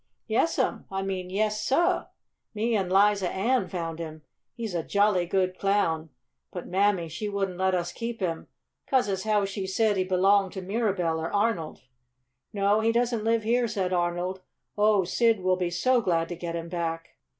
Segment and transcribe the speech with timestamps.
[0.25, 2.07] "Yes'm I mean yes, sah!
[2.55, 4.23] Me an' Liza Ann found him.
[4.55, 6.09] He's a jolly good Clown;
[6.51, 8.47] but Mammy, she wouldn't let us keep him
[8.87, 11.83] 'cause as how she said he belonged to Mirabell or Arnold."
[12.51, 14.41] "No, he doesn't live here," said Arnold.
[14.75, 17.11] "Oh, Sid will be so glad to get him back!"